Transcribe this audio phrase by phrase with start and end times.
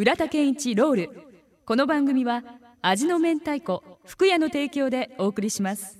[0.00, 1.10] 浦田健一ロール。
[1.66, 2.42] この番組は
[2.80, 5.98] 味の明太子福屋の提供でお送りします。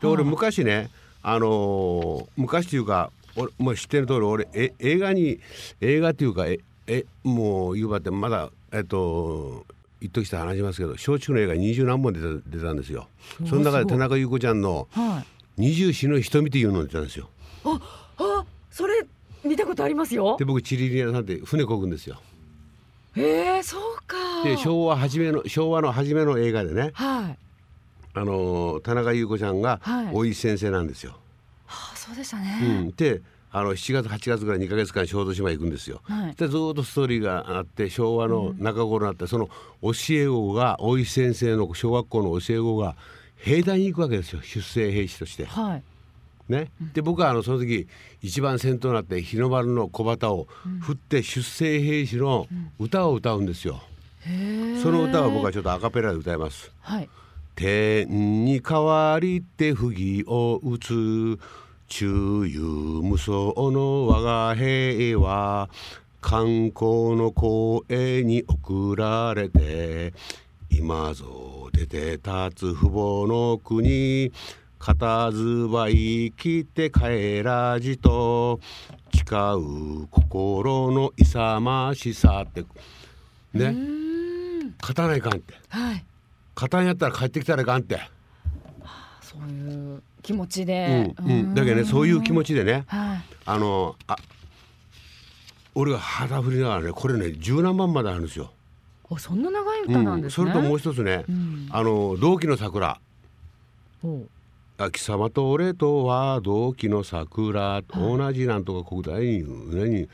[0.00, 0.88] で俺昔ね
[1.22, 5.40] あのー昔というか俺もう知ってる通り俺え映画に
[5.82, 9.66] 映画っていうかええもう言うばってまだえっと
[10.00, 13.08] 言っときた話しますけど松竹の映画二十何本出た出たんですよ。
[13.46, 15.26] その中で田中優子ちゃんのはい
[15.60, 17.28] 「二十四の瞳」っていうのが出たんですよ。
[17.66, 17.78] あ
[18.70, 19.06] それ
[19.44, 20.36] 見たことありますよ。
[20.38, 22.18] で僕チリリアさんって船こぐんですよ
[23.16, 24.16] えー、そうか。
[24.44, 27.38] で昭和初めの昭和の初めの映画でねはい。
[28.14, 30.10] あのー田中優子ちゃんがはい。
[30.12, 31.16] 大石先生なんですよ、
[31.68, 36.00] あそうでしたうね、ん、であの7月8月ぐらい2か月間小豆島行くんですよ。
[36.04, 36.34] はい。
[36.34, 39.48] でずーっとストーリーがあって昭和の中頃になって、その
[39.82, 42.94] 教え子が大石先生の小学校の教え子が
[43.36, 44.42] 兵隊に行くわけですよ。
[44.42, 45.46] 出征兵士として。
[45.46, 45.82] はい
[46.48, 47.88] ね、で僕はあのその時
[48.22, 50.48] 一番先頭になって日の丸の小旗を
[50.80, 52.46] 振って出征兵士の
[52.78, 53.82] 歌を歌うんですよ。
[54.82, 56.72] その歌を僕はちょっとアカペラで歌います。
[56.80, 57.08] はい。
[57.54, 61.38] 天に代わりて不義を打つ
[61.88, 62.60] 中有
[63.02, 63.32] 無双
[63.70, 65.68] の我が兵は
[66.20, 70.12] 観光の光栄に送られて
[70.70, 74.32] 今ぞ出て立つ父母の国
[74.78, 78.60] 片ずばい切って帰らじと
[79.12, 79.22] 誓
[79.56, 82.60] う心の勇ましさって。
[82.60, 83.74] うね
[84.80, 85.54] 勝たないかんって。
[85.68, 86.04] はい。
[86.54, 88.00] 勝たんやったら帰ってきたらいかんって。
[89.20, 92.84] そういう気持ちうでん、うん、だけどねそういう気持ちでね。
[92.86, 93.22] はい。
[93.44, 94.16] あのあ
[95.74, 98.52] 俺が肌振りながらねこれね十何番まであるんですよ。
[99.10, 101.68] あそんな長い歌なんですね、それともう一つね、うん。
[101.70, 103.00] あの同期の桜
[104.78, 109.44] おあ貴様と俺とは同期の桜と同じなんとか国大に
[109.74, 110.08] 何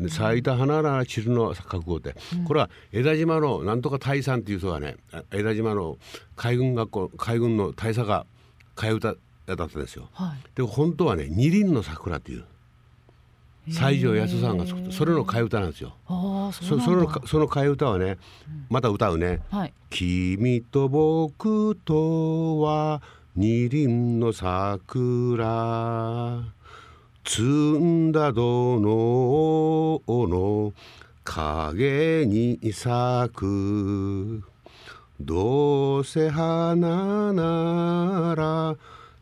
[0.00, 2.16] で咲いた花なら散るの覚悟って、
[2.46, 5.98] これは江田島のなんとか大佐っていう人がねあ江田島の
[6.36, 8.26] 海軍学校海軍の大佐が
[8.76, 9.14] 替え歌
[9.46, 10.08] だったんですよ。
[10.12, 10.56] はい。
[10.56, 12.44] で本当はね二輪の桜っていう
[13.68, 15.94] 西条康さんが作ったそれの替え歌なんですよ。
[16.52, 18.18] そそのかその替え歌はね
[18.68, 19.42] また歌うね。
[19.50, 23.00] はい「君と僕とは
[23.36, 25.42] 二輪の桜」
[27.26, 30.72] 「摘んだどのの
[31.24, 34.44] 影に咲く」
[35.20, 38.76] 「どうせ花なら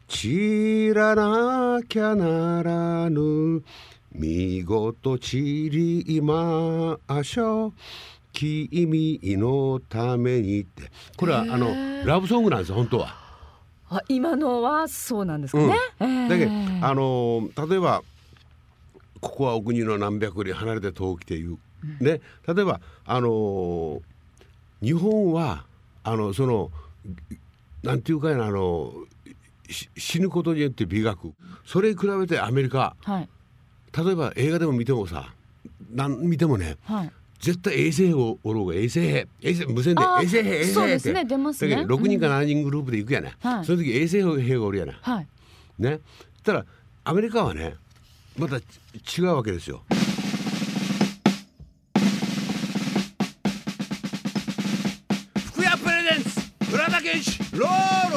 [0.09, 3.63] 散らなきゃならぬ」
[4.13, 7.73] 見事散りましょう。
[8.35, 10.91] 君のためにって。
[11.17, 13.22] これはあのラブソングなんですよ本当は。
[13.97, 16.29] あ今のはそうなんですかね、ええ。
[16.29, 16.53] だけど
[16.87, 18.03] あの例えば
[19.21, 21.59] ここはお国の何百里離れて遠きていう、
[22.01, 22.21] ね。
[22.47, 24.01] 例えばあの
[24.83, 25.65] 日本は
[26.05, 26.71] あのその
[27.83, 28.93] なんていうかあの
[29.69, 31.33] し死ぬことによって美学。
[31.67, 32.97] それに比べてアメリカ。
[33.03, 33.29] はい。
[33.97, 35.35] 例えば映画でも見てもさ
[35.93, 39.27] なん見てもねはい絶対衛生兵をおろうが衛生兵。
[39.43, 40.73] 衛生無線で衛生兵衛生兵って。
[40.73, 41.25] そうですね。
[41.25, 41.75] 出ますね。
[41.75, 43.65] だけど6人か7人グループで行くやね、はい。
[43.65, 45.27] その時衛生兵がおるやなはい。
[45.77, 45.99] ね。
[46.35, 46.65] そしたら
[47.03, 47.75] アメリカはね
[48.39, 48.61] また違
[49.23, 49.83] うわけですよ。
[55.47, 56.41] 福屋プレゼンツ
[56.73, 58.17] 浦田健一ロール。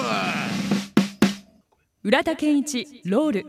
[2.03, 3.45] 浦田健一ロール。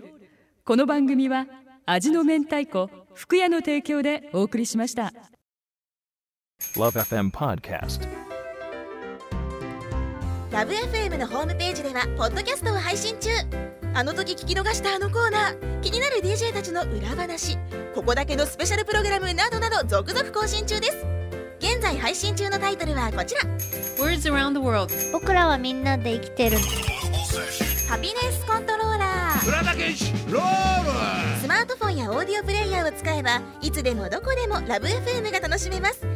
[0.64, 1.46] この番組は
[1.84, 5.12] 味の明太子福屋の提供でお送りしました
[6.76, 8.06] Love FM Podcast.
[10.50, 13.30] ラブ f m のホームページではポッドキャストを配信中。
[13.94, 15.80] あの時聞き逃したあのコーナー。
[15.80, 17.58] 気になる DJ たちの裏話。
[17.94, 21.06] ここだけのスペシャルプログラムなどなど続々更新中です。
[21.58, 23.42] 現在配信中のタイトルはこちら。
[23.98, 24.92] Words around the world.
[25.12, 26.58] 僕らはみんなで生きてる。
[27.88, 29.48] ハピネスコントローラー。
[29.48, 36.15] 浦田健一ロールスマートフォンやオーディオプレイヤーを使えばいつでもどこでもラブ f m が楽しめます